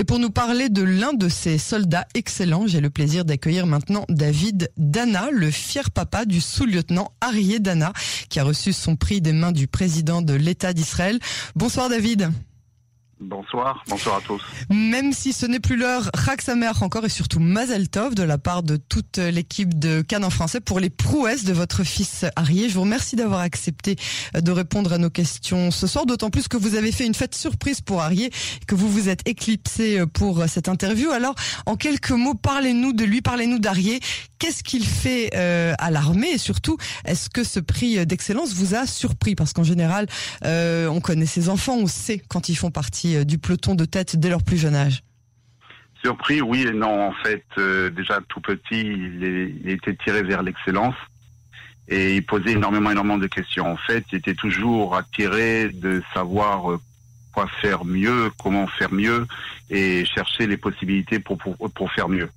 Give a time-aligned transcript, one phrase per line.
[0.00, 4.04] Et pour nous parler de l'un de ces soldats excellents, j'ai le plaisir d'accueillir maintenant
[4.08, 7.92] David Dana, le fier papa du sous-lieutenant Arié Dana,
[8.28, 11.18] qui a reçu son prix des mains du président de l'État d'Israël.
[11.56, 12.30] Bonsoir David.
[13.20, 14.40] Bonsoir, bonsoir à tous.
[14.70, 16.40] Même si ce n'est plus l'heure, Rak
[16.82, 20.60] encore et surtout Mazel Tov de la part de toute l'équipe de Cannes en français
[20.60, 22.68] pour les prouesses de votre fils Arié.
[22.68, 23.96] Je vous remercie d'avoir accepté
[24.34, 27.34] de répondre à nos questions ce soir, d'autant plus que vous avez fait une fête
[27.34, 28.30] surprise pour Arié,
[28.68, 31.10] que vous vous êtes éclipsé pour cette interview.
[31.10, 31.34] Alors,
[31.66, 33.98] en quelques mots, parlez-nous de lui, parlez-nous d'Arié.
[34.38, 38.86] Qu'est-ce qu'il fait euh, à l'armée et surtout, est-ce que ce prix d'excellence vous a
[38.86, 39.34] surpris?
[39.34, 40.06] Parce qu'en général,
[40.44, 44.16] euh, on connaît ses enfants, on sait quand ils font partie du peloton de tête
[44.16, 45.02] dès leur plus jeune âge
[46.02, 47.08] Surpris, oui et non.
[47.08, 50.94] En fait, euh, déjà tout petit, il, était tiré vers l'excellence
[51.88, 53.66] et il posait énormément, énormément de questions.
[53.66, 56.78] En fait, il était toujours attiré de savoir
[57.32, 59.26] quoi faire mieux, comment faire mieux
[59.70, 62.28] et chercher les possibilités pour faire mieux.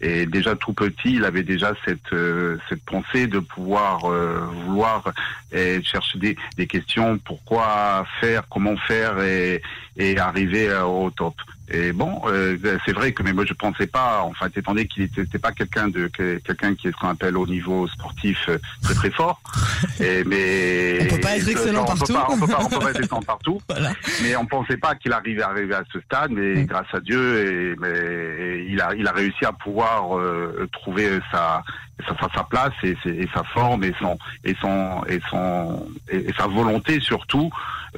[0.00, 5.12] Et déjà tout petit, il avait déjà cette euh, cette pensée de pouvoir euh, vouloir
[5.52, 9.62] et chercher des, des questions, pourquoi faire, comment faire et,
[9.96, 11.34] et arriver au top.
[11.68, 15.08] Et bon, euh, c'est vrai que mais moi je pensais pas, enfin étant donné qu'il
[15.16, 18.94] n'était pas quelqu'un de quelqu'un qui est ce qu'on appelle au niveau sportif euh, très
[18.94, 19.40] très fort.
[20.00, 22.06] Et mais on peut pas être excellent on partout.
[22.06, 23.60] Peut pas, on peut pas, on peut pas être excellent partout.
[23.68, 23.92] voilà.
[24.22, 26.30] Mais on pensait pas qu'il arrivait à arriver à ce stade.
[26.30, 26.64] Mais oui.
[26.66, 31.64] grâce à Dieu, et, mais, il a il a réussi à pouvoir euh, trouver sa
[32.06, 36.32] sa, sa place et, et, sa forme et son et son et son et, et
[36.38, 37.50] sa volonté surtout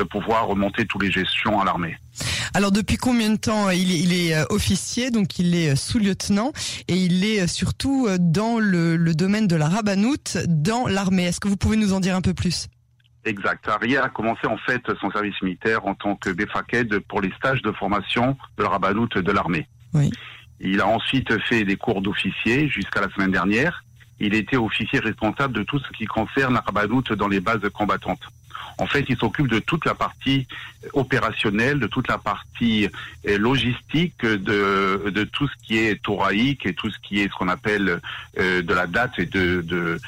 [0.04, 1.96] pouvoir remonter tous les gestions à l'armée.
[2.54, 6.52] Alors depuis combien de temps il est, il est officier, donc il est sous-lieutenant
[6.88, 11.24] et il est surtout dans le, le domaine de la rabanoute dans l'armée.
[11.24, 12.68] Est-ce que vous pouvez nous en dire un peu plus?
[13.24, 13.68] Exact.
[13.68, 17.60] Ariel a commencé en fait son service militaire en tant que Befaked pour les stages
[17.62, 19.68] de formation de la rabanoute de l'armée.
[19.92, 20.10] Oui.
[20.60, 23.84] Il a ensuite fait des cours d'officier jusqu'à la semaine dernière.
[24.18, 28.22] Il était officier responsable de tout ce qui concerne la rabanoute dans les bases combattantes.
[28.78, 30.46] En fait, il s'occupe de toute la partie
[30.92, 32.88] opérationnelle, de toute la partie
[33.24, 38.00] logistique, de, tout ce qui est thoraïque et tout ce qui est ce qu'on appelle
[38.38, 39.98] euh, de la date et de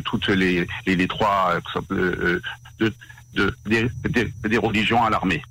[0.00, 1.58] toutes les les, trois
[1.92, 2.40] euh,
[2.78, 2.92] de,
[3.34, 3.54] de,
[4.48, 5.42] des, religions à l'armée.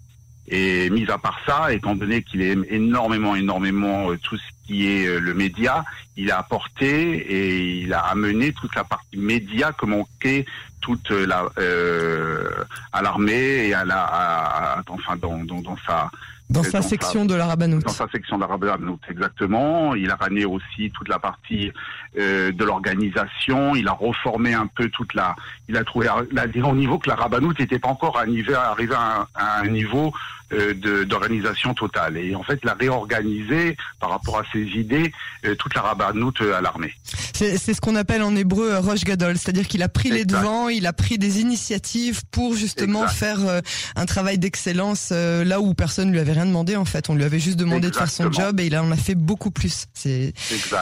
[0.47, 4.87] Et mis à part ça, étant donné qu'il aime énormément, énormément euh, tout ce qui
[4.87, 5.85] est euh, le média,
[6.17, 10.45] il a apporté et il a amené toute la partie média que manquait
[10.81, 12.49] toute la euh,
[12.93, 16.11] à l'armée et à la à, à, enfin dans, dans, dans sa
[16.47, 17.85] dans sa dans section de la Rabanoute.
[17.85, 19.95] Dans sa section de la Rabanoute, exactement.
[19.95, 21.71] Il a ramené aussi toute la partie
[22.19, 23.75] euh, de l'organisation.
[23.75, 25.35] Il a reformé un peu toute la.
[25.67, 29.27] Il a trouvé là, au niveau que la Rabanoute n'était pas encore arrivé arrivé à,
[29.33, 30.13] à un niveau
[30.53, 32.17] euh, d'organisation totale.
[32.17, 35.11] Et en fait, il a réorganisé par rapport à ses idées
[35.45, 36.93] euh, toute la Rabanoute à l'armée.
[37.33, 40.17] C'est ce qu'on appelle en hébreu Roche Gadol, c'est-à-dire qu'il a pris exact.
[40.19, 43.17] les devants, il a pris des initiatives pour justement exact.
[43.17, 43.61] faire euh,
[43.95, 47.09] un travail d'excellence là où personne lui avait rien demandé en fait.
[47.09, 48.29] On lui avait juste demandé Exactement.
[48.29, 49.85] de faire son job et il en a fait beaucoup plus.
[49.93, 50.33] C'est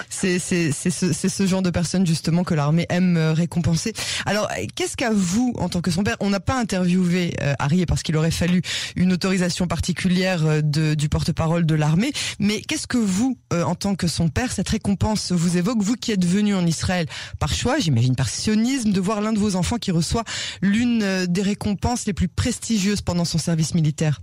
[0.10, 3.94] c'est ce, ce genre de personne justement que l'armée aime récompenser.
[4.26, 7.86] Alors qu'est-ce qu'à vous en tant que son père, on n'a pas interviewé euh, Harry
[7.86, 8.62] parce qu'il aurait fallu
[8.96, 13.96] une autorisation particulière de, du porte-parole de l'armée, mais qu'est-ce que vous euh, en tant
[13.96, 17.08] que son père cette récompense vous évoque vous qui êtes venu en Israël
[17.40, 20.24] par choix, j'imagine par sionisme, de voir l'un de vos enfants qui reçoit
[20.62, 24.20] l'une des récompenses les plus prestigieuses pendant son service militaire.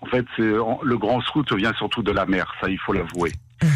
[0.00, 3.32] En fait, le grand scout vient surtout de la mer, ça il faut l'avouer.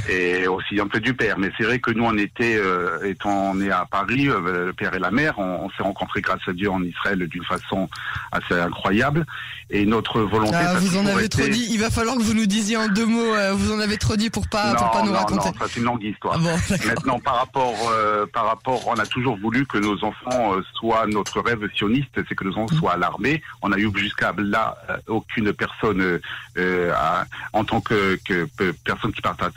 [0.09, 1.39] Et aussi un peu du père.
[1.39, 4.95] Mais c'est vrai que nous, on était, euh, étant né à Paris, euh, le père
[4.95, 7.89] et la mère, on, on s'est rencontrés grâce à Dieu en Israël d'une façon
[8.31, 9.27] assez incroyable.
[9.71, 10.55] Et notre volonté.
[10.55, 11.39] Ah, vous en avez été...
[11.43, 11.69] trop dit.
[11.71, 13.35] Il va falloir que vous nous disiez en deux mots.
[13.35, 15.49] Euh, vous en avez trop dit pour pas, non, pour pas nous non, raconter.
[15.49, 16.35] Non, ça c'est une longue histoire.
[16.37, 17.93] Ah bon, Maintenant, par rapport,
[18.33, 22.45] par rapport, on a toujours voulu que nos enfants soient notre rêve sioniste, c'est que
[22.45, 23.43] nos enfants soient à l'armée.
[23.63, 24.77] On a eu jusqu'à là
[25.07, 26.21] aucune personne
[26.59, 28.47] à, en tant que, que,
[28.85, 29.51] personne qui part à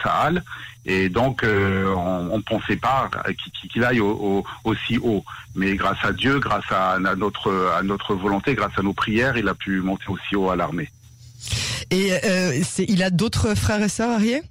[0.86, 3.10] Et donc, euh, on ne pensait pas
[3.72, 5.24] qu'il aille au, au, aussi haut.
[5.56, 9.82] Mais grâce à Dieu, grâce à, notre, volonté, grâce à nos prières, il a pu
[9.82, 10.90] monter aussi haut à l'armée.
[11.92, 14.42] Et euh, il a d'autres frères et sœurs, Arié?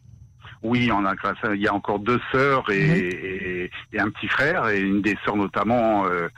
[0.64, 2.98] Oui, on a grâce à, il y a encore deux sœurs et, oui.
[2.98, 6.28] et, et, un petit frère et une des sœurs notamment euh,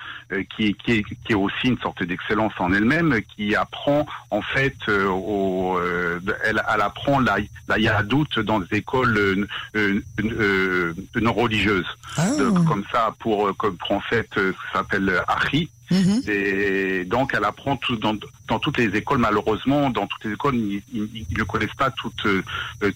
[0.56, 4.76] qui, qui, est, qui est aussi une sorte d'excellence en elle-même, qui apprend en fait
[4.88, 7.37] euh, au, euh, elle, elle, apprend la,
[7.69, 11.87] la yadout dans des écoles non religieuses,
[12.17, 12.26] ah.
[12.67, 16.22] comme ça pour comme pour en fait ce que s'appelle Ari Mhm.
[16.28, 18.16] Et donc, elle apprend tout, dans,
[18.48, 19.18] dans, toutes les écoles.
[19.18, 20.82] Malheureusement, dans toutes les écoles, ils,
[21.36, 22.42] ne connaissent pas toutes, euh,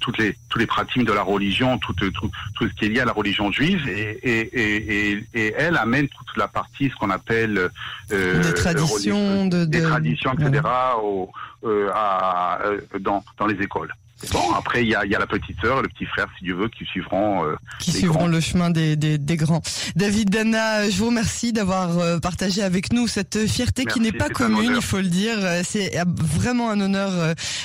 [0.00, 3.00] toutes les, tous les pratiques de la religion, tout, tout, tout, ce qui est lié
[3.00, 3.86] à la religion juive.
[3.88, 7.70] Et, et, et, et elle amène toute la partie, ce qu'on appelle
[8.12, 10.62] euh, des traditions, de, des traditions, etc.
[11.02, 11.30] Au,
[11.62, 13.94] euh, à, euh, dans, dans les écoles.
[14.32, 16.44] Bon, après, il y a, y a, la petite sœur et le petit frère, si
[16.44, 17.46] Dieu veut, qui suivront.
[17.46, 19.62] Euh, qui suivront le chemin des, des, des, grands.
[19.96, 24.28] David Dana, je vous remercie d'avoir euh, partagé avec nous cette fierté qui n'est pas
[24.28, 25.38] commune, il faut le dire.
[25.64, 27.10] C'est vraiment un honneur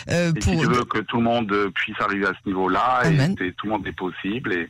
[0.10, 0.54] euh, pour.
[0.54, 3.72] Si Dieu veut que tout le monde puisse arriver à ce niveau-là, et, tout le
[3.72, 4.54] monde est possible.
[4.54, 4.70] Et,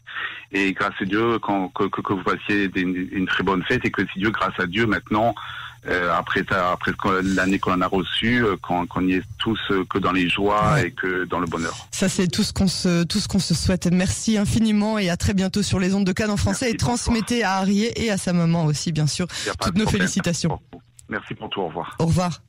[0.52, 3.92] et grâce à Dieu, quand, que, que, vous passiez une, une, très bonne fête, et
[3.92, 6.92] que si Dieu, grâce à Dieu, maintenant, euh, après après
[7.24, 10.92] l'année qu'on a reçue, euh, qu'on y est tous euh, que dans les joies et
[10.92, 11.88] que dans le bonheur.
[11.92, 13.88] Ça c'est tout ce qu'on se tout ce qu'on se souhaite.
[13.92, 17.44] Merci infiniment et à très bientôt sur les ondes de Cannes en français et transmettez
[17.44, 19.28] à Arié et à sa maman aussi bien sûr
[19.62, 20.60] toutes nos félicitations.
[21.10, 21.62] Merci pour tout.
[21.62, 21.96] Au revoir.
[22.00, 22.46] Au revoir.